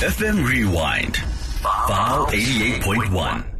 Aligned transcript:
FM 0.00 0.44
Rewind. 0.44 1.16
Vow 1.62 2.26
88.1. 2.30 3.53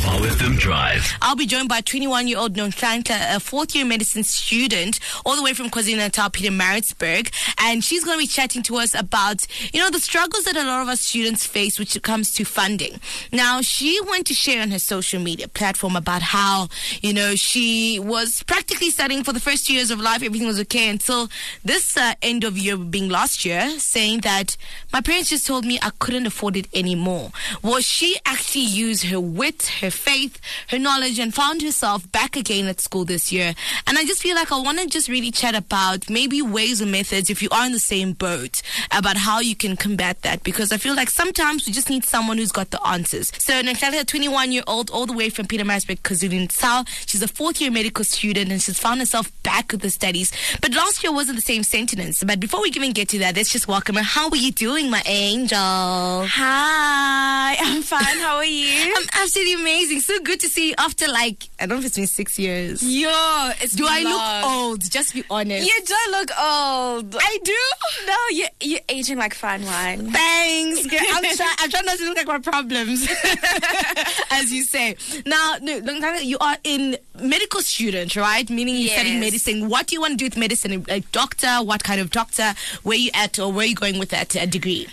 Vow 0.00 0.16
FM 0.20 0.58
Drive. 0.58 1.12
I'll 1.20 1.36
be 1.36 1.44
joined 1.44 1.68
by 1.68 1.82
21 1.82 2.26
year 2.26 2.38
old 2.38 2.54
Nonhlanhla, 2.54 3.36
a 3.36 3.38
fourth 3.38 3.74
year 3.74 3.84
medicine 3.84 4.24
student, 4.24 4.98
all 5.26 5.36
the 5.36 5.42
way 5.42 5.52
from 5.52 5.68
KwaZulu 5.68 5.98
Natal, 5.98 6.30
Pietermaritzburg. 6.30 7.30
And 7.58 7.84
she's 7.84 8.02
going 8.02 8.16
to 8.16 8.22
be 8.22 8.26
chatting 8.26 8.62
to 8.62 8.76
us 8.76 8.94
about, 8.94 9.46
you 9.74 9.78
know, 9.78 9.90
the 9.90 10.00
struggles 10.00 10.44
that 10.44 10.56
a 10.56 10.64
lot 10.64 10.80
of 10.80 10.88
us 10.88 11.02
students 11.02 11.44
face 11.44 11.78
when 11.78 11.86
it 11.86 12.02
comes 12.02 12.32
to 12.36 12.44
funding. 12.44 12.98
Now, 13.30 13.60
she 13.60 14.00
went 14.08 14.26
to 14.28 14.34
share 14.34 14.62
on 14.62 14.70
her 14.70 14.78
social 14.78 15.20
media 15.20 15.48
platform 15.48 15.96
about 15.96 16.22
how, 16.22 16.68
you 17.02 17.12
know, 17.12 17.34
she 17.34 18.00
was 18.00 18.42
practically 18.44 18.88
studying 18.88 19.22
for 19.22 19.34
the 19.34 19.40
first 19.40 19.66
two 19.66 19.74
years 19.74 19.90
of 19.90 20.00
life. 20.00 20.22
Everything 20.22 20.46
was 20.46 20.60
okay 20.60 20.88
until 20.88 21.28
this 21.62 21.98
uh, 21.98 22.14
end 22.22 22.44
of 22.44 22.56
year 22.56 22.78
being 22.78 23.10
last 23.10 23.44
year, 23.44 23.78
saying 23.78 24.20
that 24.20 24.56
my 24.94 25.02
parents 25.02 25.28
just 25.28 25.46
told 25.46 25.66
me 25.66 25.78
I 25.82 25.90
couldn't 25.98 26.26
afford 26.26 26.56
it 26.56 26.68
anymore. 26.72 27.32
Well, 27.62 27.82
she 27.82 28.16
actually 28.24 28.64
used 28.64 29.04
her 29.04 29.20
wit, 29.20 29.66
her 29.82 29.89
faith, 29.90 30.40
her 30.68 30.78
knowledge, 30.78 31.18
and 31.18 31.34
found 31.34 31.62
herself 31.62 32.10
back 32.12 32.36
again 32.36 32.66
at 32.66 32.80
school 32.80 33.04
this 33.04 33.32
year. 33.32 33.54
And 33.86 33.98
I 33.98 34.04
just 34.04 34.22
feel 34.22 34.34
like 34.34 34.52
I 34.52 34.60
want 34.60 34.78
to 34.78 34.86
just 34.86 35.08
really 35.08 35.30
chat 35.30 35.54
about 35.54 36.08
maybe 36.10 36.42
ways 36.42 36.80
or 36.80 36.86
methods 36.86 37.30
if 37.30 37.42
you 37.42 37.48
are 37.50 37.66
in 37.66 37.72
the 37.72 37.80
same 37.80 38.12
boat 38.12 38.62
about 38.96 39.16
how 39.16 39.40
you 39.40 39.54
can 39.54 39.76
combat 39.76 40.22
that 40.22 40.42
because 40.42 40.72
I 40.72 40.76
feel 40.76 40.94
like 40.94 41.10
sometimes 41.10 41.66
we 41.66 41.72
just 41.72 41.90
need 41.90 42.04
someone 42.04 42.38
who's 42.38 42.52
got 42.52 42.70
the 42.70 42.84
answers. 42.86 43.32
So 43.38 43.54
Nonhlanhla, 43.62 44.06
21 44.06 44.52
year 44.52 44.62
old, 44.66 44.90
all 44.90 45.06
the 45.06 45.12
way 45.12 45.28
from 45.28 45.46
Pietermaritzburg, 45.46 46.00
KwaZulu 46.00 46.40
Natal. 46.40 46.84
She's 47.06 47.22
a 47.22 47.28
fourth 47.28 47.60
year 47.60 47.70
medical 47.70 48.04
student 48.04 48.50
and 48.50 48.60
she's 48.60 48.78
found 48.78 49.00
herself 49.00 49.30
back 49.42 49.72
with 49.72 49.82
the 49.82 49.90
studies. 49.90 50.32
But 50.60 50.74
last 50.74 51.02
year 51.02 51.12
wasn't 51.12 51.36
the 51.36 51.42
same 51.42 51.62
sentence. 51.62 52.22
But 52.22 52.40
before 52.40 52.62
we 52.62 52.68
even 52.68 52.92
get 52.92 53.08
to 53.10 53.18
that, 53.20 53.36
let's 53.36 53.52
just 53.52 53.68
welcome 53.68 53.96
her. 53.96 54.02
How 54.02 54.28
are 54.28 54.36
you 54.36 54.52
doing, 54.52 54.90
my 54.90 55.02
angel? 55.06 55.58
Hi, 55.58 57.56
I'm 57.58 57.82
fine. 57.82 58.18
How 58.18 58.36
are 58.36 58.44
you? 58.44 58.94
I'm 58.96 59.08
absolutely 59.14 59.54
amazing. 59.54 59.79
So 59.86 60.20
good 60.20 60.40
to 60.40 60.48
see 60.48 60.68
you 60.68 60.74
after 60.78 61.08
like 61.08 61.48
I 61.58 61.66
don't 61.66 61.76
know 61.76 61.80
if 61.80 61.86
it's 61.86 61.96
been 61.96 62.06
six 62.06 62.38
years. 62.38 62.82
Yo, 62.82 63.08
it's 63.60 63.74
Do 63.74 63.86
I 63.88 64.02
long. 64.02 64.12
look 64.12 64.52
old? 64.52 64.90
Just 64.90 65.14
be 65.14 65.24
honest. 65.30 65.66
You 65.66 65.84
don't 65.86 66.10
look 66.12 66.30
old. 66.38 67.16
I 67.18 67.38
do. 67.42 67.58
No, 68.06 68.16
you 68.30 68.46
you're 68.60 68.80
aging 68.88 69.16
like 69.18 69.34
fine 69.34 69.64
wine. 69.64 70.10
Thanks. 70.10 70.86
girl. 70.86 71.00
I'm 71.12 71.36
trying. 71.36 71.56
I'm 71.58 71.70
trying 71.70 71.84
not 71.86 71.98
to 71.98 72.04
look 72.04 72.16
like 72.18 72.26
my 72.26 72.38
problems, 72.38 73.08
as 74.30 74.52
you 74.52 74.64
say. 74.64 74.96
Now, 75.24 75.56
no, 75.62 75.80
you 76.18 76.38
are 76.38 76.56
in 76.64 76.98
medical 77.20 77.62
student, 77.62 78.16
right? 78.16 78.48
Meaning 78.50 78.76
you're 78.76 78.90
studying 78.90 79.20
medicine. 79.20 79.68
What 79.68 79.86
do 79.86 79.94
you 79.94 80.00
want 80.00 80.12
to 80.12 80.16
do 80.16 80.26
with 80.26 80.36
medicine? 80.36 80.84
A 80.88 81.00
doctor? 81.12 81.48
What 81.62 81.82
kind 81.84 82.00
of 82.00 82.10
doctor? 82.10 82.54
Where 82.82 82.98
you 82.98 83.10
at, 83.14 83.38
or 83.38 83.50
where 83.52 83.66
you 83.66 83.74
going 83.74 83.98
with 83.98 84.10
that 84.10 84.36
uh, 84.36 84.46
degree? 84.46 84.88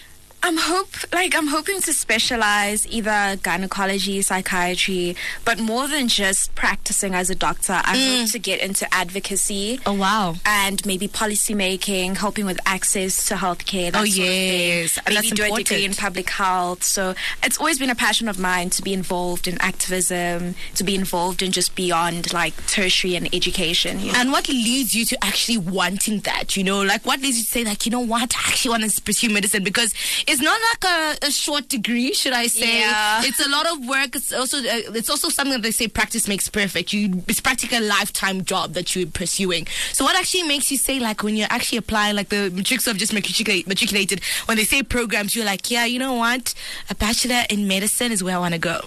I'm 0.48 0.56
hope 0.56 0.88
like 1.12 1.36
I'm 1.36 1.48
hoping 1.48 1.82
to 1.82 1.92
specialize 1.92 2.88
either 2.88 3.36
gynecology, 3.44 4.22
psychiatry, 4.22 5.18
but 5.44 5.60
more 5.60 5.90
than 5.90 6.08
just 6.08 6.56
practicing 6.56 7.14
as 7.14 7.30
a 7.30 7.36
doctor, 7.36 7.74
I 7.74 7.98
hope 7.98 7.98
mm. 7.98 8.32
to 8.32 8.40
get 8.40 8.62
into 8.62 8.88
advocacy. 8.94 9.82
Oh 9.86 9.96
wow. 9.96 10.36
And 10.46 10.86
maybe 10.86 11.10
policy 11.10 11.54
making, 11.54 12.16
helping 12.16 12.46
with 12.46 12.62
access 12.66 13.28
to 13.28 13.36
healthcare. 13.36 13.90
Oh, 13.90 14.06
sort 14.06 14.08
of 14.08 14.16
yes. 14.16 15.00
Maybe 15.06 15.32
do 15.32 15.54
a 15.54 15.58
degree 15.58 15.84
in 15.84 15.94
public 15.94 16.30
health. 16.30 16.82
So 16.82 17.14
it's 17.44 17.58
always 17.58 17.78
been 17.78 17.90
a 17.90 17.96
passion 17.96 18.30
of 18.30 18.40
mine 18.40 18.70
to 18.70 18.82
be 18.82 18.94
involved 18.94 19.50
in 19.50 19.58
activism, 19.60 20.56
to 20.76 20.84
be 20.86 20.96
involved 20.96 21.42
in 21.42 21.52
just 21.52 21.76
beyond 21.76 22.32
like 22.32 22.54
tertiary 22.68 23.18
and 23.18 23.28
education. 23.36 24.00
You 24.00 24.14
know? 24.14 24.20
And 24.20 24.32
what 24.32 24.48
leads 24.48 24.96
you 24.96 25.04
to 25.08 25.26
actually 25.26 25.58
wanting 25.58 26.22
that? 26.22 26.56
You 26.56 26.64
know, 26.64 26.84
like 26.84 27.06
what 27.06 27.20
leads 27.20 27.38
you 27.38 27.44
to 27.44 27.50
say, 27.50 27.64
like, 27.66 27.86
you 27.86 27.92
know 27.92 28.00
what, 28.00 28.34
I 28.38 28.48
actually 28.48 28.72
want 28.72 28.90
to 28.90 29.02
pursue 29.02 29.30
medicine 29.30 29.66
because 29.66 29.94
it's 30.26 30.37
not 30.42 30.60
like 30.72 30.84
a, 31.24 31.28
a 31.28 31.32
short 31.32 31.70
degree, 31.70 32.14
should 32.14 32.34
I 32.34 32.48
say? 32.48 32.80
Yeah. 32.80 33.22
It's 33.24 33.46
a 33.46 33.50
lot 33.50 33.72
of 33.72 33.88
work. 33.88 34.16
It's 34.16 34.34
also 34.34 34.58
uh, 34.58 34.94
it's 34.96 35.10
also 35.10 35.30
something 35.30 35.54
that 35.54 35.64
they 35.64 35.72
say 35.72 35.88
practice 35.88 36.28
makes 36.28 36.48
perfect. 36.50 36.94
You 36.94 37.24
it's 37.28 37.42
practically 37.42 37.78
a 37.78 37.82
lifetime 37.82 38.44
job 38.44 38.74
that 38.74 38.96
you're 38.96 39.08
pursuing. 39.08 39.68
So 39.94 40.04
what 40.06 40.16
actually 40.16 40.44
makes 40.44 40.72
you 40.72 40.78
say, 40.78 41.00
like, 41.00 41.24
when 41.24 41.36
you're 41.36 41.48
actually 41.50 41.80
applying, 41.80 42.16
like 42.16 42.30
the 42.30 42.50
matrix 42.50 42.88
of 42.88 42.98
just 42.98 43.14
matriculate, 43.14 43.68
matriculated, 43.68 44.22
when 44.46 44.58
they 44.58 44.64
say 44.64 44.84
programs, 44.84 45.36
you're 45.36 45.46
like, 45.46 45.70
yeah, 45.72 45.86
you 45.86 46.00
know 46.00 46.14
what, 46.14 46.54
a 46.90 46.96
bachelor 46.96 47.44
in 47.50 47.68
medicine 47.68 48.12
is 48.12 48.24
where 48.24 48.36
I 48.36 48.40
want 48.40 48.54
to 48.54 48.60
go. 48.60 48.82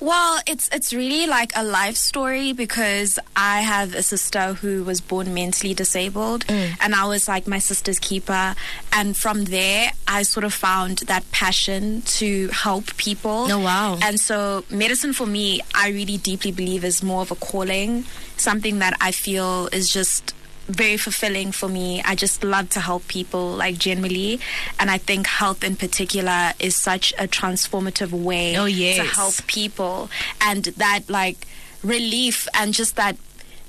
Well, 0.00 0.40
it's 0.46 0.68
it's 0.72 0.94
really 0.94 1.26
like 1.26 1.52
a 1.54 1.62
life 1.62 1.96
story 1.96 2.54
because 2.54 3.18
I 3.36 3.60
have 3.60 3.94
a 3.94 4.02
sister 4.02 4.54
who 4.54 4.82
was 4.82 5.00
born 5.02 5.34
mentally 5.34 5.74
disabled, 5.74 6.46
Mm. 6.46 6.74
and 6.80 6.94
I 6.94 7.04
was 7.06 7.28
like 7.28 7.46
my 7.46 7.58
sister's 7.58 7.98
keeper. 7.98 8.54
And 8.92 9.14
from 9.16 9.44
there, 9.44 9.92
I 10.08 10.22
sort 10.22 10.44
of 10.44 10.54
found 10.54 11.00
that 11.06 11.30
passion 11.32 12.00
to 12.18 12.48
help 12.48 12.96
people. 12.96 13.46
Oh, 13.52 13.58
wow. 13.58 13.98
And 14.02 14.18
so, 14.18 14.64
medicine 14.70 15.12
for 15.12 15.26
me, 15.26 15.60
I 15.74 15.88
really 15.90 16.16
deeply 16.16 16.50
believe 16.52 16.82
is 16.82 17.02
more 17.02 17.20
of 17.20 17.30
a 17.30 17.36
calling, 17.36 18.04
something 18.38 18.78
that 18.78 18.94
I 19.02 19.12
feel 19.12 19.68
is 19.70 19.90
just 19.92 20.32
very 20.70 20.96
fulfilling 20.96 21.52
for 21.52 21.68
me. 21.68 22.02
I 22.04 22.14
just 22.14 22.42
love 22.44 22.70
to 22.70 22.80
help 22.80 23.06
people, 23.08 23.52
like 23.52 23.78
generally, 23.78 24.40
and 24.78 24.90
I 24.90 24.98
think 24.98 25.26
health 25.26 25.62
in 25.64 25.76
particular 25.76 26.52
is 26.58 26.76
such 26.76 27.12
a 27.18 27.26
transformative 27.28 28.12
way 28.12 28.56
Oh, 28.56 28.66
to 28.68 29.02
help 29.04 29.34
people, 29.46 30.10
and 30.40 30.64
that 30.76 31.08
like 31.08 31.46
relief 31.82 32.46
and 32.54 32.74
just 32.74 32.96
that 32.96 33.16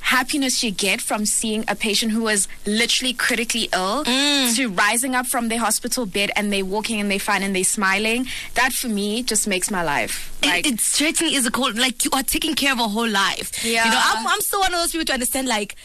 happiness 0.04 0.64
you 0.64 0.72
get 0.72 1.00
from 1.00 1.28
seeing 1.28 1.64
a 1.68 1.76
patient 1.76 2.12
who 2.12 2.24
was 2.24 2.48
literally 2.66 3.14
critically 3.14 3.70
ill 3.72 4.04
Mm. 4.04 4.56
to 4.56 4.68
rising 4.68 5.14
up 5.14 5.28
from 5.28 5.48
their 5.48 5.60
hospital 5.60 6.08
bed 6.08 6.32
and 6.36 6.52
they're 6.52 6.66
walking 6.66 7.00
and 7.00 7.10
they're 7.12 7.20
fine 7.20 7.44
and 7.44 7.56
they're 7.56 7.64
smiling 7.64 8.26
that 8.56 8.74
for 8.74 8.88
me 8.88 9.22
just 9.22 9.48
makes 9.48 9.70
my 9.70 9.84
life 9.84 10.36
like 10.44 10.66
it, 10.66 10.74
it 10.74 10.80
certainly 10.80 11.36
is 11.36 11.46
a 11.46 11.52
call. 11.52 11.72
Like 11.74 12.04
you 12.04 12.10
are 12.14 12.24
taking 12.24 12.56
care 12.56 12.74
of 12.74 12.80
a 12.80 12.88
whole 12.88 13.08
life. 13.08 13.64
Yeah. 13.64 13.86
You 13.86 13.92
know, 13.92 14.02
I'm, 14.04 14.28
I'm 14.28 14.42
still 14.42 14.60
one 14.60 14.74
of 14.74 14.80
those 14.80 14.92
people 14.92 15.06
to 15.06 15.14
understand. 15.14 15.48
Like, 15.48 15.76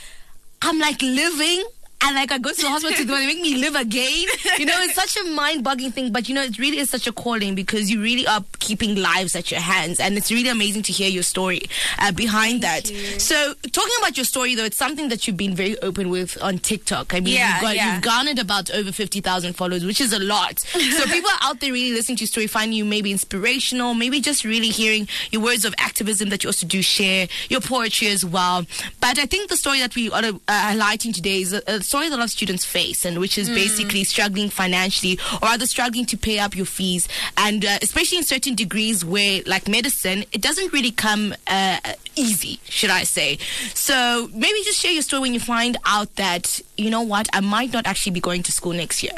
I'm 0.62 0.78
like 0.78 1.02
living. 1.02 1.64
And 2.02 2.14
like 2.14 2.30
I 2.30 2.38
go 2.38 2.50
to 2.52 2.60
the 2.60 2.68
hospital, 2.68 3.04
they 3.06 3.26
make 3.26 3.40
me 3.40 3.56
live 3.56 3.74
again. 3.74 4.26
You 4.58 4.64
know, 4.64 4.74
it's 4.78 4.94
such 4.94 5.16
a 5.22 5.28
mind-boggling 5.30 5.92
thing, 5.92 6.12
but 6.12 6.28
you 6.30 6.34
know, 6.34 6.42
it 6.42 6.58
really 6.58 6.78
is 6.78 6.88
such 6.88 7.06
a 7.06 7.12
calling 7.12 7.54
because 7.54 7.90
you 7.90 8.00
really 8.00 8.26
are 8.26 8.42
keeping 8.58 8.94
lives 8.94 9.36
at 9.36 9.50
your 9.50 9.60
hands, 9.60 10.00
and 10.00 10.16
it's 10.16 10.30
really 10.32 10.48
amazing 10.48 10.82
to 10.84 10.92
hear 10.92 11.10
your 11.10 11.22
story 11.22 11.62
uh, 11.98 12.10
behind 12.12 12.62
that. 12.62 12.86
So, 13.18 13.52
talking 13.70 13.92
about 13.98 14.16
your 14.16 14.24
story, 14.24 14.54
though, 14.54 14.64
it's 14.64 14.78
something 14.78 15.08
that 15.10 15.26
you've 15.26 15.36
been 15.36 15.54
very 15.54 15.78
open 15.80 16.08
with 16.08 16.42
on 16.42 16.58
TikTok. 16.58 17.12
I 17.12 17.20
mean, 17.20 17.34
Yeah, 17.34 17.52
you've, 17.54 17.60
got, 17.62 17.76
yeah. 17.76 17.94
you've 17.94 18.02
garnered 18.02 18.38
about 18.38 18.70
over 18.70 18.92
fifty 18.92 19.20
thousand 19.20 19.54
followers, 19.54 19.84
which 19.84 20.00
is 20.00 20.12
a 20.14 20.18
lot. 20.18 20.58
So, 20.60 20.78
people 21.06 21.30
are 21.30 21.50
out 21.50 21.60
there 21.60 21.72
really 21.72 21.92
listening 21.92 22.16
to 22.18 22.22
your 22.22 22.28
story, 22.28 22.46
finding 22.46 22.78
you 22.78 22.84
maybe 22.86 23.10
inspirational, 23.12 23.92
maybe 23.92 24.20
just 24.22 24.42
really 24.44 24.68
hearing 24.68 25.06
your 25.32 25.42
words 25.42 25.66
of 25.66 25.74
activism 25.78 26.30
that 26.30 26.44
you 26.44 26.48
also 26.48 26.66
do 26.66 26.80
share, 26.80 27.28
your 27.50 27.60
poetry 27.60 28.08
as 28.08 28.24
well. 28.24 28.64
But 29.00 29.18
I 29.18 29.26
think 29.26 29.50
the 29.50 29.56
story 29.56 29.80
that 29.80 29.94
we 29.94 30.10
are 30.10 30.24
uh, 30.24 30.30
highlighting 30.48 31.12
today 31.14 31.42
is 31.42 31.52
a, 31.52 31.62
a 31.66 31.82
story 31.86 32.08
that 32.08 32.16
a 32.16 32.18
lot 32.18 32.24
of 32.24 32.30
students 32.30 32.64
face, 32.64 33.04
and 33.06 33.18
which 33.18 33.38
is 33.38 33.48
basically 33.48 34.04
struggling 34.04 34.50
financially 34.50 35.18
or 35.40 35.48
either 35.48 35.66
struggling 35.66 36.04
to 36.06 36.16
pay 36.16 36.38
up 36.38 36.56
your 36.56 36.66
fees, 36.66 37.08
and 37.38 37.64
uh, 37.64 37.78
especially 37.82 38.18
in 38.18 38.24
certain 38.24 38.54
degrees 38.54 39.04
where, 39.04 39.42
like 39.46 39.68
medicine, 39.68 40.24
it 40.32 40.40
doesn't 40.42 40.72
really 40.72 40.90
come 40.90 41.34
uh, 41.46 41.78
easy, 42.16 42.58
should 42.68 42.90
I 42.90 43.04
say? 43.04 43.38
So 43.74 44.28
maybe 44.32 44.58
just 44.64 44.80
share 44.80 44.92
your 44.92 45.02
story 45.02 45.20
when 45.22 45.34
you 45.34 45.40
find 45.40 45.76
out 45.86 46.14
that 46.16 46.60
you 46.76 46.90
know 46.90 47.02
what, 47.02 47.28
I 47.32 47.40
might 47.40 47.72
not 47.72 47.86
actually 47.86 48.12
be 48.12 48.20
going 48.20 48.42
to 48.44 48.52
school 48.52 48.72
next 48.72 49.02
year. 49.02 49.16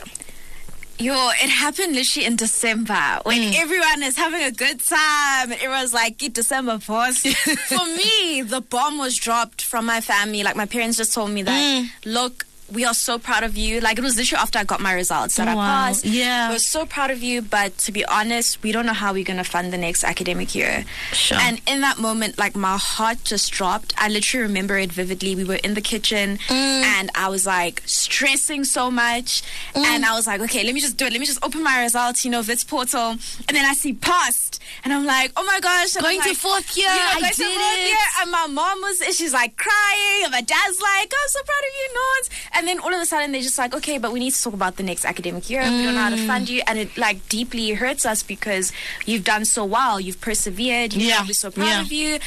Yo, 1.00 1.14
it 1.44 1.48
happened 1.48 1.94
literally 1.94 2.26
in 2.26 2.34
December 2.34 3.20
when 3.22 3.40
Mm. 3.52 3.54
everyone 3.60 4.02
is 4.02 4.16
having 4.16 4.42
a 4.42 4.50
good 4.50 4.80
time 4.80 5.52
and 5.52 5.60
everyone's 5.62 5.94
like, 5.94 6.18
"Get 6.18 6.32
December 6.34 6.76
post. 6.80 7.24
For 7.68 7.84
me, 8.00 8.42
the 8.42 8.60
bomb 8.60 8.98
was 8.98 9.14
dropped 9.16 9.62
from 9.62 9.86
my 9.86 10.00
family. 10.00 10.42
Like 10.42 10.56
my 10.56 10.66
parents 10.66 10.96
just 10.96 11.14
told 11.14 11.30
me 11.30 11.42
that, 11.44 11.54
Mm. 11.84 11.88
look, 12.04 12.46
we 12.72 12.84
are 12.84 12.94
so 12.94 13.18
proud 13.18 13.42
of 13.44 13.56
you. 13.56 13.80
Like 13.80 13.98
it 13.98 14.02
was 14.02 14.16
literally 14.16 14.40
after 14.42 14.58
I 14.58 14.64
got 14.64 14.80
my 14.80 14.92
results 14.92 15.36
that 15.36 15.48
Oh, 15.48 15.52
I 15.52 15.54
wow. 15.54 15.66
passed. 15.86 16.04
Yeah. 16.04 16.50
We're 16.50 16.58
so 16.58 16.84
proud 16.86 17.10
of 17.10 17.22
you, 17.22 17.40
but 17.42 17.76
to 17.78 17.92
be 17.92 18.04
honest, 18.04 18.62
we 18.62 18.72
don't 18.72 18.86
know 18.86 18.92
how 18.92 19.12
we're 19.12 19.24
gonna 19.24 19.44
fund 19.44 19.72
the 19.72 19.78
next 19.78 20.04
academic 20.04 20.54
year. 20.54 20.84
Sure. 21.12 21.38
And 21.40 21.60
in 21.66 21.80
that 21.80 21.98
moment, 21.98 22.38
like 22.38 22.54
my 22.56 22.76
heart 22.76 23.24
just 23.24 23.50
dropped. 23.52 23.94
I 23.96 24.08
literally 24.08 24.42
remember 24.46 24.76
it 24.78 24.92
vividly. 24.92 25.34
We 25.34 25.44
were 25.44 25.60
in 25.64 25.74
the 25.74 25.80
kitchen 25.80 26.38
Mm. 26.48 26.82
and 26.82 27.10
I 27.14 27.28
was 27.28 27.46
like 27.46 27.82
stressing 27.86 28.64
so 28.64 28.90
much. 28.90 29.42
And 29.74 30.04
I 30.04 30.14
was 30.14 30.26
like, 30.26 30.40
okay, 30.42 30.62
let 30.64 30.74
me 30.74 30.80
just 30.80 30.96
do 30.96 31.06
it. 31.06 31.12
Let 31.12 31.20
me 31.20 31.26
just 31.26 31.42
open 31.44 31.62
my 31.62 31.82
results, 31.82 32.24
you 32.24 32.30
know, 32.30 32.42
Wits 32.42 32.64
portal. 32.64 33.10
And 33.46 33.52
then 33.56 33.64
I 33.64 33.74
see 33.74 33.92
passed. 33.94 34.60
And 34.84 34.92
I'm 34.92 35.04
like, 35.06 35.32
oh 35.36 35.44
my 35.44 35.60
gosh. 35.60 35.96
And 35.96 36.04
I'm 36.04 36.12
Going 36.14 36.22
to 36.22 36.28
like, 36.30 36.38
fourth 36.38 36.76
year, 36.76 36.88
you 36.88 36.94
know, 36.94 37.10
I 37.14 37.20
did 37.20 37.36
fourth 37.36 37.48
it. 37.50 37.86
year. 37.88 38.06
And 38.22 38.30
my 38.30 38.46
mom 38.46 38.80
was, 38.80 39.00
and 39.00 39.14
she's 39.14 39.32
like 39.32 39.56
crying. 39.56 40.24
And 40.24 40.32
my 40.32 40.40
dad's 40.40 40.80
like, 40.80 41.12
I'm 41.12 41.28
so 41.28 41.40
proud 41.42 41.64
of 41.68 41.72
you, 41.80 41.88
Nons. 41.98 42.30
And 42.58 42.66
then 42.66 42.78
all 42.80 42.92
of 42.92 43.00
a 43.00 43.06
sudden 43.06 43.30
they're 43.32 43.40
just 43.40 43.56
like, 43.56 43.72
okay, 43.74 43.98
but 43.98 44.12
we 44.12 44.18
need 44.18 44.32
to 44.34 44.42
talk 44.42 44.52
about 44.52 44.76
the 44.76 44.82
next 44.82 45.04
academic 45.04 45.48
year. 45.48 45.62
We 45.62 45.82
don't 45.84 45.94
know 45.94 46.00
how 46.00 46.10
Mm. 46.10 46.16
to 46.16 46.26
fund 46.26 46.48
you. 46.48 46.60
And 46.66 46.76
it 46.78 46.96
like 46.98 47.28
deeply 47.28 47.72
hurts 47.74 48.04
us 48.04 48.22
because 48.24 48.72
you've 49.06 49.24
done 49.24 49.44
so 49.44 49.64
well. 49.64 50.00
You've 50.00 50.20
persevered. 50.20 50.92
You 50.92 51.06
Yeah. 51.06 51.22
we're 51.26 51.34
so 51.34 51.50
proud 51.52 51.66
Yeah. 51.68 51.80
of 51.82 51.92
you. 51.92 52.18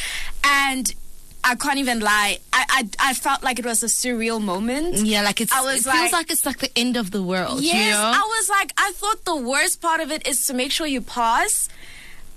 And 0.43 0.95
I 1.43 1.55
can't 1.55 1.79
even 1.79 1.99
lie. 1.99 2.37
I, 2.53 2.63
I 2.69 3.09
I 3.09 3.13
felt 3.15 3.43
like 3.43 3.57
it 3.59 3.65
was 3.65 3.81
a 3.83 3.87
surreal 3.87 4.39
moment. 4.39 4.97
Yeah, 4.97 5.23
like 5.23 5.41
it's 5.41 5.51
I 5.51 5.61
was 5.61 5.85
it 5.85 5.91
feels 5.91 5.95
like- 6.03 6.11
like 6.13 6.31
it's 6.31 6.45
like 6.45 6.59
the 6.59 6.71
end 6.77 6.95
of 6.97 7.09
the 7.11 7.23
world. 7.23 7.61
Yes, 7.61 7.73
you 7.75 7.91
know? 7.91 8.11
I 8.15 8.21
was 8.37 8.47
like, 8.57 8.71
I 8.77 8.91
thought 8.93 9.25
the 9.25 9.35
worst 9.35 9.81
part 9.81 9.99
of 10.01 10.11
it 10.11 10.27
is 10.27 10.45
to 10.47 10.53
make 10.53 10.71
sure 10.71 10.85
you 10.85 11.01
pass. 11.01 11.67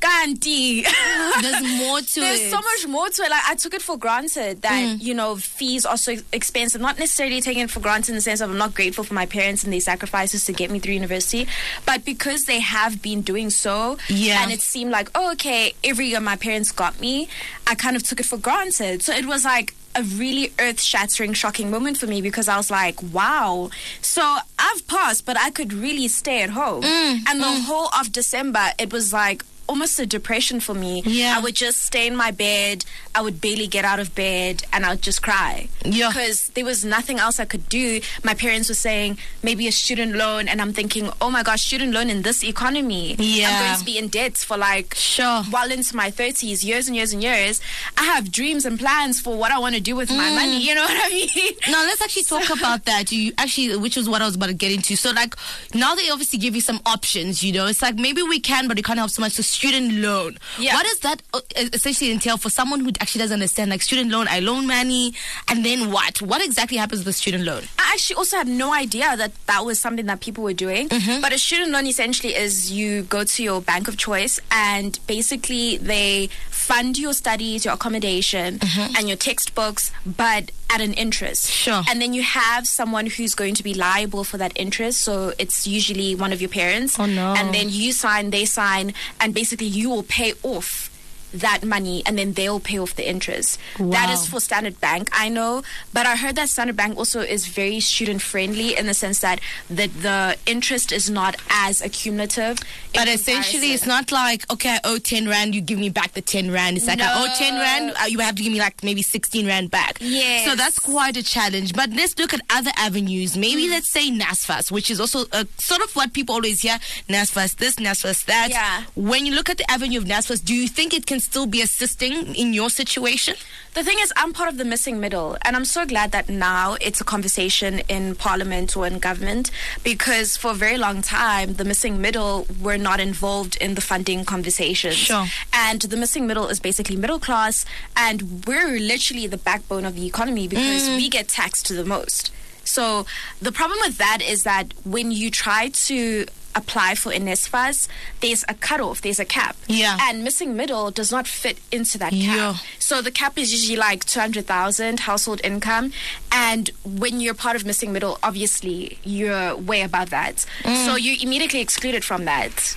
Ganti. 0.05 0.83
There's 1.43 1.63
more 1.79 2.01
to 2.01 2.21
it. 2.21 2.23
There's 2.23 2.41
it. 2.41 2.51
so 2.51 2.57
much 2.57 2.87
more 2.89 3.09
to 3.09 3.23
it. 3.23 3.31
Like 3.31 3.43
I 3.49 3.55
took 3.55 3.75
it 3.75 3.83
for 3.83 3.97
granted 3.97 4.63
that 4.63 4.75
Mm. 4.75 5.03
you 5.03 5.15
know 5.15 5.37
fees 5.37 5.87
are 5.87 5.97
so 5.97 6.17
expensive. 6.33 6.81
Not 6.81 6.99
necessarily 6.99 7.41
taking 7.41 7.63
it 7.63 7.71
for 7.71 7.81
granted 7.81 8.11
in 8.11 8.15
the 8.17 8.21
sense 8.21 8.41
of 8.41 8.51
I'm 8.51 8.59
not 8.59 8.75
grateful 8.75 9.05
for 9.05 9.15
my 9.15 9.25
parents 9.27 9.65
and 9.65 9.73
their 9.73 9.81
sacrifices 9.81 10.45
to 10.47 10.53
get 10.53 10.71
me 10.71 10.79
through 10.81 10.95
university, 10.95 11.47
but 11.87 12.05
because 12.05 12.45
they 12.45 12.61
have 12.61 13.01
been 13.03 13.23
doing 13.23 13.51
so, 13.51 13.99
Yeah. 14.09 14.43
and 14.43 14.53
it 14.53 14.61
seemed 14.61 14.91
like 14.91 15.09
oh 15.15 15.33
okay, 15.33 15.75
every 15.85 16.07
year 16.09 16.21
my 16.21 16.37
parents 16.37 16.71
got 16.73 17.01
me. 17.01 17.29
I 17.67 17.75
kind 17.75 17.97
of 17.97 18.03
took 18.03 18.21
it 18.21 18.27
for 18.27 18.37
granted. 18.37 19.03
So 19.03 19.13
it 19.15 19.27
was 19.27 19.45
like 19.45 19.75
a 19.97 20.03
really 20.03 20.53
earth 20.59 20.81
shattering, 20.83 21.33
shocking 21.35 21.71
moment 21.71 21.97
for 21.99 22.09
me 22.09 22.21
because 22.21 22.49
I 22.49 22.57
was 22.57 22.69
like, 22.71 23.01
wow. 23.13 23.71
So 24.03 24.23
I've 24.59 24.87
passed, 24.89 25.25
but 25.25 25.39
I 25.39 25.51
could 25.51 25.73
really 25.73 26.09
stay 26.09 26.43
at 26.43 26.51
home. 26.51 26.83
Mm, 26.83 27.21
and 27.29 27.41
the 27.41 27.61
whole 27.69 27.89
of 27.99 28.11
December, 28.11 28.73
it 28.77 28.93
was 28.93 29.13
like 29.13 29.45
almost 29.69 29.99
a 29.99 30.07
depression 30.07 30.61
for 30.61 30.75
me. 30.75 31.03
Yeah. 31.07 31.35
I 31.37 31.41
would 31.41 31.55
just 31.55 31.81
stay 31.83 32.07
in 32.07 32.17
my 32.17 32.31
bed. 32.31 32.85
I 33.15 33.21
would 33.23 33.41
barely 33.41 33.67
get 33.67 33.85
out 33.85 34.01
of 34.01 34.15
bed 34.15 34.65
and 34.73 34.85
I 34.85 34.91
would 34.91 35.03
just 35.03 35.23
cry. 35.23 35.69
Yeah. 35.85 36.09
Because 36.09 36.49
there 36.51 36.65
was 36.65 36.85
nothing 36.85 37.19
else 37.19 37.39
I 37.41 37.45
could 37.45 37.69
do. 37.69 38.01
My 38.23 38.35
parents 38.35 38.69
were 38.69 38.75
saying 38.75 39.19
maybe 39.43 39.67
a 39.69 39.73
student 39.73 40.15
loan, 40.17 40.49
and 40.49 40.61
I'm 40.61 40.73
thinking, 40.73 41.11
oh 41.21 41.31
my 41.31 41.43
gosh, 41.43 41.63
student 41.63 41.93
loan 41.93 42.11
in 42.11 42.23
this 42.23 42.43
economy. 42.45 43.15
Yeah. 43.19 43.49
I'm 43.51 43.67
going 43.67 43.79
to 43.79 43.85
be 43.85 43.99
in 43.99 44.09
debt 44.09 44.37
for 44.37 44.57
like 44.57 44.95
Sure. 44.95 45.43
well 45.53 45.71
into 45.71 45.95
my 45.97 46.11
30s, 46.11 46.65
years 46.65 46.87
and 46.89 46.97
years 46.97 47.13
and 47.13 47.23
years. 47.23 47.61
I 47.97 48.05
have 48.05 48.31
dreams 48.33 48.65
and 48.65 48.79
plans 48.79 49.21
for 49.21 49.37
what 49.37 49.51
I 49.53 49.59
want 49.59 49.75
to 49.75 49.81
do 49.81 49.95
with 49.97 50.11
my 50.11 50.29
Mm. 50.31 50.35
money. 50.37 50.61
You 50.65 50.75
know 50.75 50.83
what 50.83 50.97
I 50.97 51.09
mean? 51.11 51.55
Now 51.69 51.83
let's 51.85 52.01
actually 52.03 52.23
talk 52.25 52.49
about 52.57 52.85
that. 52.87 53.13
You 53.13 53.33
actually, 53.39 53.77
which 53.77 53.97
is 53.97 54.09
what 54.09 54.23
I 54.23 54.27
was 54.27 54.35
about 54.37 54.47
to 54.47 54.55
get 54.55 54.73
into. 54.73 54.97
So 54.97 55.11
like 55.13 55.35
now 55.75 55.95
they 55.95 56.09
obviously 56.11 56.39
give 56.39 56.55
you 56.55 56.61
some 56.63 56.81
options. 56.87 57.43
You 57.45 57.53
know, 57.53 57.67
it's 57.67 57.83
like 57.83 57.97
maybe 57.97 58.23
we 58.23 58.41
can, 58.41 58.67
but 58.69 58.79
it 58.79 58.85
can't 58.85 58.99
help 58.99 59.11
so 59.11 59.21
much. 59.21 59.33
So 59.33 59.43
student 59.55 59.95
loan. 59.95 60.37
Yeah. 60.59 60.75
What 60.75 60.85
does 60.85 60.99
that 61.01 61.23
uh, 61.33 61.41
essentially 61.73 62.11
entail 62.13 62.37
for 62.37 62.51
someone 62.51 62.81
who 62.81 62.91
actually 63.01 63.21
doesn't 63.21 63.35
understand? 63.35 63.71
Like 63.71 63.83
student 63.83 64.11
loan, 64.11 64.27
I 64.29 64.41
loan 64.41 64.67
money, 64.67 65.15
and 65.49 65.65
then 65.65 65.91
what? 65.91 66.21
What 66.21 66.45
exactly 66.45 66.77
happens 66.77 67.01
with 67.01 67.07
the 67.07 67.13
student 67.13 67.45
loan? 67.45 67.63
I 67.79 67.93
actually 67.95 68.17
also 68.17 68.37
had 68.37 68.49
no 68.49 68.75
idea 68.75 69.17
that 69.17 69.33
that 69.47 69.65
was 69.65 69.79
something 69.79 70.07
that 70.07 70.21
people 70.21 70.45
were 70.45 70.53
doing. 70.53 70.89
Mm-hmm. 70.89 71.21
But 71.21 71.33
a 71.33 71.39
student 71.39 71.71
loan 71.71 71.87
essentially 71.87 72.35
is 72.35 72.73
you 72.73 73.03
go 73.05 73.25
to 73.25 73.43
your 73.43 73.61
bank 73.61 73.89
of 73.89 73.97
choice 73.97 74.41
and 74.51 74.99
basically 75.07 75.77
they 75.79 76.29
fund 76.65 76.99
your 76.99 77.13
studies, 77.13 77.65
your 77.65 77.75
accommodation, 77.75 78.59
and 78.97 79.09
your 79.09 79.17
textbooks, 79.17 79.93
but 80.07 80.51
at 80.71 80.81
an 80.81 80.95
interest. 80.95 81.45
Mm-hmm. 81.45 81.71
Sure. 81.71 81.83
And 81.91 82.01
then 82.01 82.15
you 82.15 82.23
have 82.23 82.67
someone 82.67 83.07
who's 83.07 83.35
going 83.35 83.55
to 83.55 83.63
be 83.63 83.75
liable 83.75 84.25
for 84.25 84.39
that 84.39 84.53
interest. 84.57 85.01
So 85.03 85.33
it's 85.39 85.67
usually 85.67 86.15
one 86.15 86.33
of 86.33 86.41
your 86.41 86.51
parents. 86.51 86.99
Oh, 86.99 87.07
no. 87.07 87.35
And 87.37 87.55
then 87.55 87.69
you 87.69 87.93
sign, 87.93 88.31
they 88.31 88.45
sign, 88.45 88.95
and 89.21 89.35
basically 89.35 89.67
you 89.67 89.91
will 89.91 90.03
pay 90.03 90.33
off 90.43 90.91
that 91.35 91.65
money 91.65 92.03
and 92.07 92.19
then 92.19 92.33
they'll 92.33 92.61
pay 92.61 92.79
off 92.79 92.95
the 92.95 93.09
interest. 93.09 93.59
That 93.79 94.11
is 94.11 94.27
for 94.27 94.41
Standard 94.41 94.81
Bank, 94.81 95.09
I 95.13 95.29
know, 95.29 95.63
but 95.93 96.07
I 96.07 96.17
heard 96.17 96.37
that 96.37 96.49
Standard 96.49 96.77
Bank 96.77 96.97
also 96.97 97.21
is 97.21 97.47
very 97.47 97.81
student 97.81 98.23
friendly 98.23 98.77
in 98.77 98.87
the 98.87 98.95
sense 98.95 99.21
that 99.21 99.41
the, 99.69 99.89
the 99.89 100.37
interest 100.47 100.93
is 100.93 101.11
not 101.11 101.37
as 101.51 101.83
accumulative. 101.83 102.59
But 102.95 103.09
essentially, 103.09 103.73
it's 103.73 103.87
not 103.87 104.13
like 104.13 104.51
okay, 104.53 104.77
I 104.77 104.81
owe 104.85 104.99
ten 104.99 105.29
rand, 105.29 105.55
you 105.55 105.61
give 105.61 105.79
me 105.79 105.89
back 105.89 106.13
the 106.13 106.23
ten 106.23 106.51
rand. 106.51 106.77
It's 106.77 106.87
like 106.87 107.01
I 107.01 107.25
owe 107.25 107.35
ten 107.37 107.55
rand, 107.55 107.93
uh, 108.01 108.07
you 108.07 108.21
have 108.21 108.37
to 108.37 108.43
give 108.43 108.53
me 108.53 108.61
like 108.61 108.85
maybe 108.85 109.03
sixteen 109.03 109.47
rand 109.47 109.71
back. 109.71 109.99
Yes. 110.01 110.49
So 110.49 110.55
that's 110.55 110.79
quite 110.79 111.17
a 111.17 111.23
challenge. 111.23 111.75
But 111.75 111.91
let's 111.91 112.17
look 112.19 112.33
at 112.33 112.41
other 112.51 112.71
avenues. 112.77 113.35
Mm. 113.35 113.41
Maybe 113.41 113.69
let's 113.69 113.91
say 113.91 114.11
NSFAS, 114.11 114.71
which 114.71 114.91
is 114.91 115.01
also 115.01 115.25
uh, 115.33 115.45
sort 115.59 115.83
of 115.83 115.95
what 115.97 116.13
people 116.13 116.37
always 116.37 116.63
hear: 116.63 116.79
NSFAS 117.09 117.57
this, 117.57 117.77
NSFAS 117.77 118.25
that. 118.27 118.51
Yeah. 118.51 118.85
When 118.95 119.27
you 119.27 119.35
look 119.35 119.51
at 119.51 119.59
the 119.59 119.69
avenue 119.69 119.99
of 119.99 120.05
NSFAS, 120.05 120.45
do 120.45 120.55
you 120.55 120.69
think 120.69 120.95
it 120.95 121.07
can 121.07 121.19
still 121.25 121.47
be 121.47 121.61
assisting 121.61 122.35
in 122.35 122.53
your 122.53 122.71
situation? 122.71 123.35
The 123.75 123.83
thing 123.83 123.99
is, 124.01 124.13
I'm 124.17 124.33
part 124.33 124.49
of 124.49 124.57
the 124.57 124.65
missing 124.65 125.01
middle, 125.01 125.37
and 125.43 125.57
I'm 125.57 125.65
so 125.65 125.85
glad 125.85 126.13
that 126.13 126.29
now 126.29 126.77
it's 126.81 127.01
a 127.01 127.05
conversation 127.05 127.81
in 127.89 128.15
parliament 128.15 128.77
or 128.77 128.87
in 128.87 129.01
government 129.01 129.51
because 129.83 130.37
for 130.37 130.53
a 130.53 130.55
very 130.55 130.79
long 130.79 131.03
time, 131.03 131.55
the 131.55 131.65
missing 131.65 132.01
middle 132.01 132.47
were 132.63 132.79
not 132.79 133.01
involved 133.01 133.57
in 133.61 133.75
the 133.75 133.81
funding 133.81 134.25
conversations. 134.25 134.95
Sure. 134.95 135.27
And 135.53 135.81
the 135.81 135.97
missing 135.97 136.27
middle 136.27 136.49
is 136.49 136.61
basically 136.61 136.97
middle 136.97 137.19
class, 137.19 137.65
and 137.97 138.47
we're 138.47 138.79
literally 138.79 139.27
the 139.27 139.39
backbone 139.39 139.85
of 139.85 139.97
the 139.97 140.07
economy 140.07 140.47
because 140.47 140.89
mm. 140.89 140.97
we 140.97 141.09
get 141.09 141.27
taxed 141.27 141.69
the 141.69 141.85
most. 141.85 142.31
So 142.65 143.07
the 143.43 143.53
problem 143.53 143.79
with 143.83 143.99
that 143.99 144.23
is 144.23 144.45
that 144.45 144.73
when 144.85 145.11
you 145.11 145.31
try 145.31 145.69
to 145.69 146.27
apply 146.55 146.95
for 146.95 147.13
NSFAS, 147.13 147.89
there's 148.21 148.45
a 148.49 148.55
cutoff, 148.55 149.01
there's 149.01 149.19
a 149.19 149.25
cap. 149.25 149.57
Yeah. 149.67 149.99
And 150.01 150.25
missing 150.25 150.57
middle 150.57 150.91
does 150.91 151.11
not 151.11 151.27
fit 151.27 151.59
into 151.73 151.99
that 151.99 152.13
cap. 152.13 152.21
Yeah. 152.37 152.57
So 152.79 153.03
the 153.03 153.11
cap 153.11 153.39
is 153.39 153.53
usually 153.53 153.77
like 153.77 154.05
200,000 154.05 155.01
household 155.01 155.41
income. 155.45 155.93
And 156.31 156.71
when 156.85 157.21
you're 157.21 157.35
part 157.35 157.57
of 157.57 157.65
missing 157.65 157.93
middle, 157.93 158.19
obviously 158.23 158.99
you're 159.05 159.57
way 159.57 159.83
above 159.83 160.11
that. 160.11 160.47
Mm. 160.63 160.85
So 160.87 160.97
you're 160.97 161.17
immediately 161.21 161.61
excluded 161.61 162.05
from 162.05 162.25
that. 162.25 162.77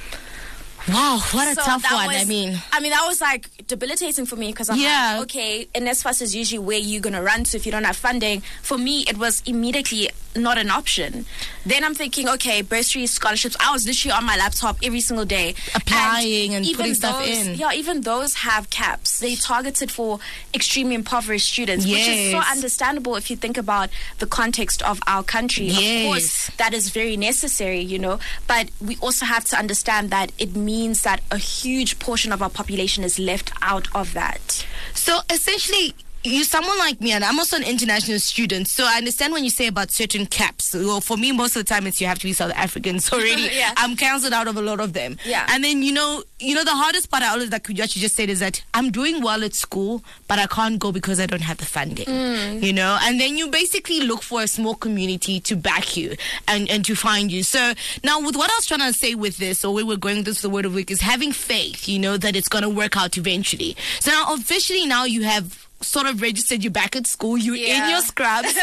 Wow, 0.90 1.20
what 1.32 1.50
a 1.50 1.56
So 1.56 1.64
tough 1.64 1.84
one. 1.92 2.10
I 2.16 2.24
mean, 2.24 2.58
I 2.72 2.80
mean, 2.80 2.92
that 2.92 3.04
was 3.06 3.20
like 3.20 3.50
debilitating 3.68 4.26
for 4.26 4.38
me 4.38 4.48
because 4.54 4.70
I'm 4.70 4.80
Yeah. 4.80 5.16
like, 5.18 5.24
okay, 5.24 5.68
NSFAS 5.76 6.22
is 6.22 6.34
usually 6.34 6.60
where 6.60 6.78
you're 6.78 7.02
going 7.02 7.14
to 7.14 7.22
run 7.22 7.44
to 7.44 7.58
if 7.58 7.66
you 7.66 7.74
don't 7.74 7.84
have 7.84 7.98
funding. 7.98 8.42
For 8.62 8.78
me, 8.78 9.04
it 9.06 9.18
was 9.18 9.44
immediately 9.46 10.10
not 10.38 10.58
an 10.58 10.70
option. 10.70 11.26
Then 11.66 11.84
I'm 11.84 11.94
thinking, 11.94 12.28
okay, 12.30 12.62
bursaries, 12.62 13.12
scholarships. 13.12 13.56
I 13.60 13.72
was 13.72 13.86
literally 13.86 14.14
on 14.14 14.26
my 14.26 14.38
laptop 14.38 14.78
every 14.84 15.02
single 15.02 15.26
day. 15.26 15.56
Applying 15.76 16.54
and 16.54 16.66
even 16.66 16.78
putting 16.78 16.94
stuff 16.96 17.22
in. 17.26 17.56
Yeah, 17.56 17.72
even 17.74 18.02
those 18.02 18.36
have 18.36 18.70
caps. 18.70 19.20
They 19.20 19.36
targeted 19.36 19.92
for 19.92 20.20
extremely 20.54 20.96
impoverished 20.96 21.50
students, 21.50 21.86
which 21.86 22.08
is 22.08 22.32
so 22.32 22.40
understandable 22.40 23.16
if 23.16 23.30
you 23.30 23.36
think 23.36 23.58
about 23.58 23.90
the 24.20 24.28
context 24.28 24.82
of 24.84 25.00
our 25.08 25.24
country. 25.24 25.70
Of 25.70 25.80
Yes. 25.80 26.06
course, 26.06 26.52
that 26.58 26.74
is 26.74 26.90
very 26.90 27.18
necessary, 27.18 27.82
you 27.82 28.00
know. 28.00 28.20
But 28.48 28.70
we 28.80 28.98
also 29.02 29.26
have 29.26 29.44
to 29.46 29.58
understand 29.58 30.10
that 30.12 30.32
it 30.38 30.56
means 30.56 31.02
that 31.04 31.22
a 31.32 31.38
huge 31.38 32.00
portion 32.00 32.32
of 32.32 32.42
our 32.42 32.50
population 32.50 33.04
is 33.04 33.20
left 33.20 33.52
out 33.62 33.88
of 33.94 34.14
that. 34.14 34.66
So 34.94 35.20
essentially, 35.30 35.94
you 36.28 36.44
someone 36.44 36.78
like 36.78 37.02
me, 37.02 37.12
and 37.12 37.24
I'm 37.24 37.40
also 37.40 37.58
an 37.58 37.64
international 37.64 38.20
student. 38.20 38.68
So 38.68 38.84
I 38.86 38.98
understand 38.98 39.34
when 39.34 39.44
you 39.44 39.50
say 39.50 39.68
about 39.68 39.92
certain 39.92 40.26
caps. 40.26 40.74
Well, 40.74 41.02
for 41.02 41.18
me, 41.18 41.32
most 41.32 41.56
of 41.56 41.66
the 41.66 41.70
time, 41.74 41.88
it's 41.88 42.00
you 42.02 42.08
have 42.08 42.20
to 42.20 42.26
be 42.26 42.34
South 42.34 42.52
African. 42.56 43.00
So 43.08 43.18
already, 43.18 43.44
Yeah. 43.54 43.74
I'm 43.78 43.96
cancelled 43.96 44.34
out 44.34 44.48
of 44.48 44.58
a 44.58 44.62
lot 44.62 44.80
of 44.80 44.92
them. 44.94 45.18
Yeah. 45.24 45.46
And 45.50 45.64
then 45.64 45.82
you 45.82 45.94
know, 45.94 46.24
you 46.40 46.56
know, 46.56 46.64
the 46.64 46.76
hardest 46.76 47.10
part 47.10 47.24
I 47.24 47.30
always 47.30 47.52
like 47.52 47.70
you 47.70 47.76
just 47.76 48.16
said 48.16 48.30
is 48.30 48.40
that 48.40 48.62
I'm 48.74 48.92
doing 48.92 49.22
well 49.22 49.44
at 49.44 49.54
school, 49.54 50.04
but 50.28 50.40
I 50.40 50.48
can't 50.48 50.78
go 50.78 50.92
because 50.92 51.20
I 51.20 51.26
don't 51.26 51.42
have 51.42 51.58
the 51.58 51.66
funding. 51.66 52.06
Mm. 52.06 52.62
You 52.62 52.74
know, 52.74 52.98
and 53.02 53.20
then 53.20 53.38
you 53.38 53.50
basically 53.50 54.02
look 54.02 54.24
for 54.24 54.42
a 54.42 54.48
small 54.48 54.76
community 54.76 55.40
to 55.42 55.56
back 55.56 55.96
you 55.96 56.16
and 56.48 56.70
and 56.70 56.84
to 56.86 56.96
find 56.96 57.32
you. 57.32 57.44
So 57.44 57.74
now, 58.04 58.20
with 58.20 58.36
what 58.36 58.52
I 58.52 58.56
was 58.56 58.66
trying 58.66 58.92
to 58.92 58.94
say 58.94 59.16
with 59.16 59.38
this, 59.38 59.64
or 59.64 59.74
where 59.74 59.86
we're 59.86 59.98
going 59.98 60.24
this 60.24 60.42
the 60.42 60.50
word 60.50 60.66
of 60.66 60.74
week 60.74 60.92
is 60.92 61.02
having 61.02 61.32
faith. 61.32 61.88
You 61.88 62.00
know 62.00 62.18
that 62.18 62.36
it's 62.36 62.50
going 62.50 62.64
to 62.64 62.70
work 62.70 62.98
out 62.98 63.18
eventually. 63.18 63.76
So 64.00 64.12
now, 64.12 64.34
officially, 64.34 64.86
now 64.86 65.06
you 65.06 65.24
have 65.24 65.67
sort 65.82 66.08
of 66.08 66.22
registered 66.22 66.64
you 66.64 66.70
back 66.70 66.96
at 66.96 67.06
school 67.06 67.38
you're 67.38 67.56
in 67.56 67.90
your 67.90 68.02
scrubs 68.02 68.54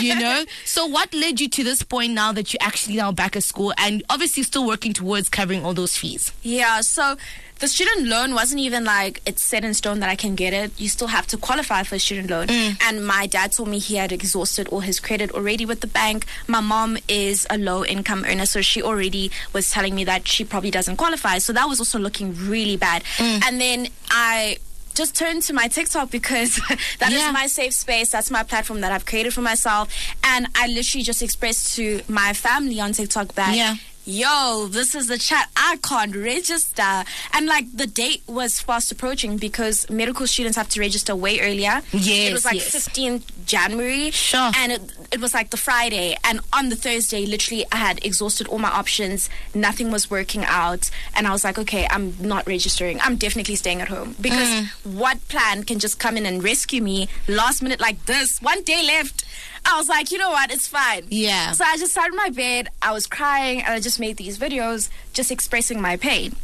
you 0.00 0.14
know 0.18 0.44
so 0.64 0.86
what 0.86 1.12
led 1.12 1.40
you 1.40 1.48
to 1.48 1.62
this 1.62 1.82
point 1.82 2.12
now 2.12 2.32
that 2.32 2.52
you're 2.52 2.62
actually 2.62 2.96
now 2.96 3.12
back 3.12 3.36
at 3.36 3.42
school 3.42 3.72
and 3.76 4.02
obviously 4.08 4.42
still 4.42 4.66
working 4.66 4.92
towards 4.92 5.28
covering 5.28 5.64
all 5.64 5.74
those 5.74 5.96
fees 5.96 6.32
Yeah, 6.42 6.80
so 6.80 7.16
the 7.62 7.68
student 7.68 8.08
loan 8.08 8.34
wasn't 8.34 8.60
even 8.60 8.84
like 8.84 9.22
it's 9.24 9.42
set 9.42 9.64
in 9.64 9.72
stone 9.72 10.00
that 10.00 10.08
I 10.10 10.16
can 10.16 10.34
get 10.34 10.52
it. 10.52 10.72
You 10.80 10.88
still 10.88 11.06
have 11.06 11.28
to 11.28 11.36
qualify 11.36 11.84
for 11.84 11.94
a 11.94 11.98
student 12.00 12.28
loan. 12.28 12.48
Mm. 12.48 12.76
And 12.82 13.06
my 13.06 13.28
dad 13.28 13.52
told 13.52 13.68
me 13.68 13.78
he 13.78 13.94
had 13.94 14.10
exhausted 14.10 14.66
all 14.68 14.80
his 14.80 14.98
credit 14.98 15.30
already 15.30 15.64
with 15.64 15.80
the 15.80 15.86
bank. 15.86 16.26
My 16.48 16.58
mom 16.60 16.98
is 17.06 17.46
a 17.50 17.56
low 17.58 17.84
income 17.84 18.24
earner, 18.26 18.46
so 18.46 18.62
she 18.62 18.82
already 18.82 19.30
was 19.52 19.70
telling 19.70 19.94
me 19.94 20.02
that 20.04 20.26
she 20.26 20.44
probably 20.44 20.72
doesn't 20.72 20.96
qualify. 20.96 21.38
So 21.38 21.52
that 21.52 21.68
was 21.68 21.78
also 21.78 22.00
looking 22.00 22.34
really 22.34 22.76
bad. 22.76 23.04
Mm. 23.18 23.44
And 23.46 23.60
then 23.60 23.86
I 24.10 24.58
just 24.94 25.14
turn 25.16 25.40
to 25.42 25.52
my 25.52 25.68
TikTok 25.68 26.10
because 26.10 26.56
that 26.98 27.12
is 27.12 27.20
Yeah. 27.20 27.32
my 27.32 27.46
safe 27.46 27.72
space. 27.74 28.10
That's 28.10 28.30
my 28.30 28.42
platform 28.42 28.80
that 28.82 28.92
I've 28.92 29.06
created 29.06 29.32
for 29.34 29.42
myself. 29.42 29.92
And 30.24 30.46
I 30.54 30.66
literally 30.66 31.02
just 31.04 31.22
expressed 31.22 31.74
to 31.76 32.02
my 32.08 32.32
family 32.32 32.80
on 32.80 32.92
TikTok 32.92 33.34
that 33.34 33.56
Yeah. 33.56 33.76
Yo, 34.04 34.68
this 34.70 34.94
is 34.94 35.06
the 35.08 35.18
chat. 35.18 35.48
I 35.56 35.78
can't 35.82 36.14
register. 36.14 37.04
And 37.32 37.46
like 37.46 37.66
the 37.74 37.86
date 37.86 38.22
was 38.26 38.60
fast 38.60 38.90
approaching 38.92 39.36
because 39.36 39.88
medical 39.90 40.26
students 40.26 40.56
have 40.56 40.68
to 40.70 40.80
register 40.80 41.14
way 41.14 41.40
earlier. 41.40 41.82
Yes, 41.92 42.30
It 42.30 42.32
was 42.32 42.44
like 42.44 42.54
yes. 42.56 42.74
15th 42.88 43.22
January. 43.46 44.10
Sure. 44.10 44.50
And 44.56 44.72
it, 44.72 44.80
it 45.12 45.20
was 45.20 45.34
like 45.34 45.50
the 45.50 45.56
Friday. 45.56 46.16
And 46.24 46.40
on 46.52 46.68
the 46.68 46.76
Thursday, 46.76 47.26
literally, 47.26 47.64
I 47.72 47.76
had 47.76 48.04
exhausted 48.04 48.48
all 48.48 48.58
my 48.58 48.70
options. 48.70 49.28
Nothing 49.54 49.90
was 49.90 50.10
working 50.10 50.44
out. 50.44 50.90
And 51.14 51.26
I 51.26 51.32
was 51.32 51.44
like, 51.44 51.58
okay, 51.58 51.86
I'm 51.90 52.14
not 52.20 52.46
registering. 52.46 52.98
I'm 53.00 53.16
definitely 53.16 53.56
staying 53.56 53.80
at 53.80 53.88
home. 53.88 54.16
Because 54.20 54.42
Mm. 54.42 54.66
what 54.94 55.26
plan 55.28 55.62
can 55.62 55.78
just 55.78 55.98
come 55.98 56.16
in 56.16 56.26
and 56.26 56.42
rescue 56.42 56.82
me 56.82 57.08
last 57.28 57.62
minute 57.62 57.80
like 57.80 58.04
this? 58.06 58.40
One 58.42 58.62
day 58.62 58.82
left. 58.84 59.21
I 59.64 59.76
was 59.76 59.88
like, 59.88 60.10
you 60.10 60.18
know 60.18 60.30
what? 60.30 60.50
It's 60.50 60.66
fine. 60.66 61.04
Yeah. 61.08 61.52
So 61.52 61.64
I 61.64 61.76
just 61.76 61.92
sat 61.92 62.08
in 62.08 62.16
my 62.16 62.30
bed. 62.30 62.68
I 62.80 62.92
was 62.92 63.06
crying, 63.06 63.60
and 63.60 63.68
I 63.68 63.80
just 63.80 64.00
made 64.00 64.16
these 64.16 64.38
videos 64.38 64.88
just 65.12 65.30
expressing 65.30 65.80
my 65.80 65.96
pain. 65.96 66.34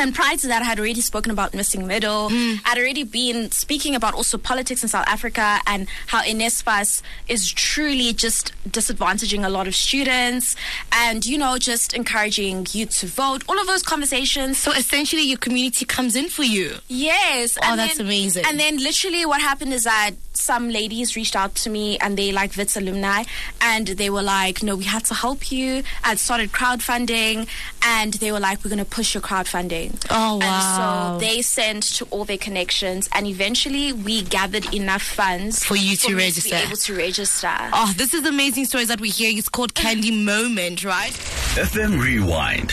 And 0.00 0.14
prior 0.14 0.36
to 0.36 0.46
that, 0.46 0.62
I 0.62 0.64
had 0.64 0.78
already 0.78 1.00
spoken 1.00 1.32
about 1.32 1.54
missing 1.54 1.84
middle. 1.84 2.30
Mm. 2.30 2.60
I'd 2.64 2.78
already 2.78 3.02
been 3.02 3.50
speaking 3.50 3.96
about 3.96 4.14
also 4.14 4.38
politics 4.38 4.84
in 4.84 4.88
South 4.88 5.08
Africa 5.08 5.58
and 5.66 5.88
how 6.06 6.22
NSFAS 6.22 7.02
is 7.26 7.50
truly 7.50 8.12
just 8.12 8.52
disadvantaging 8.68 9.44
a 9.44 9.48
lot 9.48 9.66
of 9.66 9.74
students 9.74 10.54
and, 10.92 11.26
you 11.26 11.36
know, 11.36 11.58
just 11.58 11.94
encouraging 11.94 12.68
you 12.70 12.86
to 12.86 13.06
vote. 13.06 13.42
All 13.48 13.58
of 13.58 13.66
those 13.66 13.82
conversations. 13.82 14.58
So 14.58 14.70
essentially, 14.70 15.22
your 15.22 15.38
community 15.38 15.84
comes 15.84 16.14
in 16.14 16.28
for 16.28 16.44
you. 16.44 16.76
Yes. 16.86 17.58
Oh, 17.60 17.74
that's 17.74 17.98
amazing. 17.98 18.44
And 18.46 18.60
then 18.60 18.76
literally 18.76 19.26
what 19.26 19.40
happened 19.40 19.72
is 19.72 19.82
that 19.82 20.12
some 20.38 20.70
ladies 20.70 21.16
reached 21.16 21.36
out 21.36 21.54
to 21.56 21.70
me 21.70 21.98
and 21.98 22.16
they 22.16 22.32
like 22.32 22.56
Wits 22.56 22.76
alumni 22.76 23.24
and 23.60 23.86
they 23.88 24.08
were 24.10 24.22
like, 24.22 24.62
no, 24.62 24.76
we 24.76 24.84
had 24.84 25.04
to 25.06 25.14
help 25.14 25.50
you. 25.52 25.82
I'd 26.04 26.18
started 26.18 26.52
crowdfunding 26.52 27.48
and 27.82 28.14
they 28.14 28.32
were 28.32 28.40
like, 28.40 28.64
we're 28.64 28.70
going 28.70 28.78
to 28.78 28.84
push 28.84 29.14
your 29.14 29.22
crowdfunding. 29.22 30.04
Oh, 30.10 30.38
wow. 30.38 31.12
And 31.14 31.20
so 31.22 31.26
they 31.26 31.42
sent 31.42 31.82
to 31.96 32.06
all 32.10 32.24
their 32.24 32.38
connections 32.38 33.08
and 33.12 33.26
eventually 33.26 33.92
we 33.92 34.22
gathered 34.22 34.72
enough 34.74 35.02
funds 35.02 35.64
For 35.64 35.76
you 35.76 35.96
to 35.96 36.08
me 36.10 36.14
register. 36.24 36.50
be 36.56 36.62
able 36.62 36.76
to 36.76 36.94
register. 36.96 37.52
Oh, 37.72 37.92
this 37.96 38.14
is 38.14 38.24
amazing 38.26 38.66
stories 38.66 38.88
that 38.88 39.00
we 39.00 39.10
hear. 39.10 39.36
It's 39.36 39.48
called 39.48 39.74
Candy 39.74 40.10
Moment, 40.10 40.84
right? 40.84 41.12
FM 41.12 42.00
Rewind. 42.02 42.72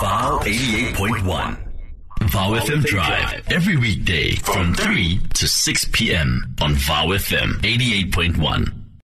Vow 0.00 0.40
88.1. 0.42 1.65
Vow 2.28 2.52
FM 2.58 2.84
Drive. 2.84 3.42
Every 3.50 3.76
weekday 3.76 4.34
from 4.36 4.74
3 4.74 5.20
to 5.34 5.48
6 5.48 5.84
p.m. 5.92 6.54
on 6.60 6.74
Vow 6.74 7.06
FM 7.08 7.52
88.1. 7.60 8.75